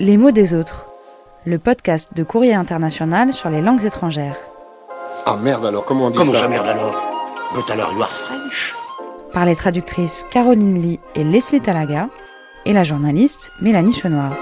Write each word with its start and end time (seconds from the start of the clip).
Les 0.00 0.16
mots 0.16 0.30
des 0.30 0.54
autres, 0.54 0.86
le 1.44 1.58
podcast 1.58 2.14
de 2.14 2.22
Courrier 2.22 2.54
International 2.54 3.32
sur 3.32 3.50
les 3.50 3.60
langues 3.60 3.84
étrangères. 3.84 4.36
Ah 5.26 5.36
merde 5.36 5.66
alors, 5.66 5.84
comment 5.84 6.06
on 6.06 6.10
dit 6.10 6.16
Comment 6.16 6.34
ça 6.34 6.42
ça 6.42 6.48
merde 6.48 6.68
alors 6.68 6.94
But 7.52 7.68
alors 7.68 7.92
you 7.92 8.00
are 8.00 8.14
French 8.14 8.74
Par 9.32 9.44
les 9.44 9.56
traductrices 9.56 10.24
Caroline 10.30 10.80
Lee 10.80 11.00
et 11.16 11.24
Leslie 11.24 11.60
Talaga, 11.60 12.08
et 12.64 12.72
la 12.72 12.84
journaliste 12.84 13.52
Mélanie 13.60 13.92
Chenoir. 13.92 14.36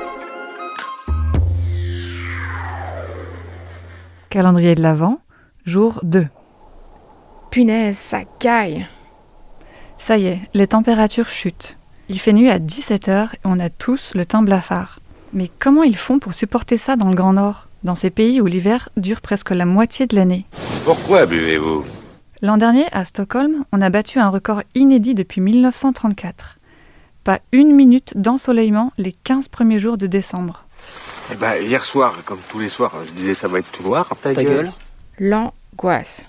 Calendrier 4.29 4.75
de 4.75 4.82
l'Avent, 4.82 5.20
jour 5.64 6.00
2. 6.02 6.27
Punaise, 7.50 7.96
ça 7.96 8.25
caille. 8.38 8.86
Ça 9.96 10.18
y 10.18 10.27
est, 10.27 10.41
les 10.52 10.66
températures 10.66 11.29
chutent. 11.30 11.79
Il 12.11 12.20
fait 12.20 12.34
nuit 12.34 12.50
à 12.50 12.59
17h 12.59 13.29
et 13.32 13.38
on 13.46 13.59
a 13.59 13.70
tous 13.70 14.14
le 14.14 14.27
teint 14.27 14.43
blafard. 14.43 15.00
Mais 15.36 15.50
comment 15.58 15.82
ils 15.82 15.99
font 15.99 16.18
pour 16.18 16.32
supporter 16.32 16.79
ça 16.79 16.96
dans 16.96 17.11
le 17.11 17.14
Grand 17.14 17.35
Nord, 17.35 17.68
dans 17.85 17.95
ces 17.95 18.08
pays 18.08 18.40
où 18.40 18.46
l'hiver 18.46 18.89
dure 18.96 19.21
presque 19.21 19.50
la 19.50 19.67
moitié 19.67 20.07
de 20.07 20.17
l'année? 20.17 20.46
Pourquoi 20.86 21.26
buvez-vous? 21.26 21.85
L'an 22.40 22.57
dernier, 22.57 22.86
à 22.93 23.04
Stockholm, 23.04 23.67
on 23.71 23.82
a 23.82 23.90
battu 23.90 24.18
un 24.18 24.31
record 24.31 24.62
inédit 24.75 25.14
depuis 25.14 25.43
1934. 25.43 26.57
Pas 27.22 27.40
une 27.53 27.72
minute 27.72 28.14
d'ensoleillement 28.17 28.95
les 28.96 29.12
15 29.12 29.49
premiers 29.49 29.79
jours 29.79 29.99
de 29.99 30.07
décembre. 30.07 30.64
Eh 31.31 31.35
ben, 31.35 31.57
hier 31.61 31.84
soir, 31.84 32.14
comme 32.25 32.41
tous 32.48 32.61
les 32.61 32.70
soirs, 32.70 32.95
je 33.05 33.11
disais 33.11 33.34
ça 33.34 33.47
va 33.47 33.59
être 33.59 33.70
tout 33.70 33.83
noir. 33.83 34.09
Ta 34.23 34.33
gueule 34.33 34.73
L'angoisse. 35.19 36.25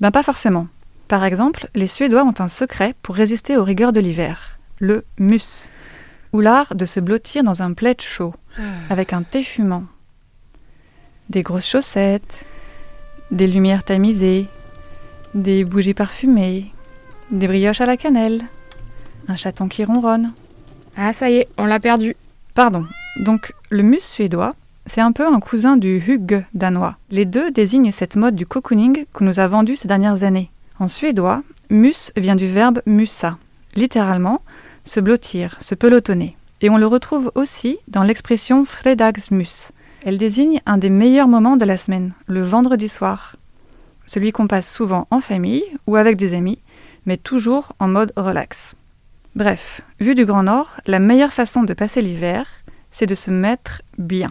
Ben 0.00 0.10
pas 0.10 0.22
forcément. 0.22 0.66
Par 1.08 1.24
exemple, 1.24 1.70
les 1.74 1.86
Suédois 1.86 2.24
ont 2.24 2.34
un 2.40 2.48
secret 2.48 2.94
pour 3.00 3.14
résister 3.14 3.56
aux 3.56 3.64
rigueurs 3.64 3.92
de 3.92 4.00
l'hiver, 4.00 4.58
le 4.80 5.06
mus, 5.18 5.70
ou 6.34 6.40
l'art 6.40 6.74
de 6.74 6.84
se 6.84 6.98
blottir 6.98 7.44
dans 7.44 7.62
un 7.62 7.72
plaid 7.72 8.00
chaud, 8.00 8.34
avec 8.90 9.12
un 9.12 9.22
thé 9.22 9.44
fumant. 9.44 9.84
Des 11.30 11.42
grosses 11.42 11.68
chaussettes, 11.68 12.44
des 13.30 13.46
lumières 13.46 13.84
tamisées, 13.84 14.46
des 15.34 15.64
bougies 15.64 15.94
parfumées, 15.94 16.72
des 17.30 17.46
brioches 17.46 17.80
à 17.80 17.86
la 17.86 17.96
cannelle, 17.96 18.42
un 19.28 19.36
chaton 19.36 19.68
qui 19.68 19.84
ronronne. 19.84 20.32
Ah, 20.96 21.12
ça 21.12 21.30
y 21.30 21.36
est, 21.36 21.48
on 21.56 21.66
l'a 21.66 21.78
perdu. 21.78 22.16
Pardon. 22.54 22.84
Donc, 23.20 23.52
le 23.70 23.84
mus 23.84 24.00
suédois, 24.00 24.50
c'est 24.86 25.00
un 25.00 25.12
peu 25.12 25.26
un 25.26 25.38
cousin 25.38 25.76
du 25.76 25.98
hygge 25.98 26.42
danois. 26.52 26.96
Les 27.12 27.26
deux 27.26 27.52
désignent 27.52 27.92
cette 27.92 28.16
mode 28.16 28.34
du 28.34 28.44
cocooning 28.44 29.06
que 29.14 29.22
nous 29.22 29.38
a 29.38 29.46
vendue 29.46 29.76
ces 29.76 29.86
dernières 29.88 30.24
années. 30.24 30.50
En 30.80 30.88
suédois, 30.88 31.44
mus 31.70 32.10
vient 32.16 32.34
du 32.34 32.48
verbe 32.48 32.82
musa, 32.86 33.38
littéralement 33.76 34.40
se 34.84 35.00
blottir, 35.00 35.56
se 35.60 35.74
pelotonner. 35.74 36.36
Et 36.60 36.70
on 36.70 36.76
le 36.76 36.86
retrouve 36.86 37.32
aussi 37.34 37.78
dans 37.88 38.02
l'expression 38.02 38.64
fredagsmus. 38.64 39.70
Elle 40.04 40.18
désigne 40.18 40.60
un 40.66 40.78
des 40.78 40.90
meilleurs 40.90 41.28
moments 41.28 41.56
de 41.56 41.64
la 41.64 41.78
semaine, 41.78 42.12
le 42.26 42.42
vendredi 42.42 42.88
soir. 42.88 43.36
Celui 44.06 44.32
qu'on 44.32 44.46
passe 44.46 44.70
souvent 44.70 45.06
en 45.10 45.20
famille 45.20 45.64
ou 45.86 45.96
avec 45.96 46.16
des 46.16 46.34
amis, 46.34 46.60
mais 47.06 47.16
toujours 47.16 47.72
en 47.78 47.88
mode 47.88 48.12
relax. 48.16 48.74
Bref, 49.34 49.80
vu 50.00 50.14
du 50.14 50.26
Grand 50.26 50.44
Nord, 50.44 50.76
la 50.86 50.98
meilleure 50.98 51.32
façon 51.32 51.64
de 51.64 51.74
passer 51.74 52.00
l'hiver, 52.00 52.46
c'est 52.90 53.06
de 53.06 53.14
se 53.14 53.30
mettre 53.30 53.82
bien. 53.98 54.30